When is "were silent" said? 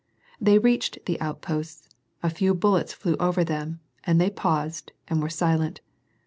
5.21-5.81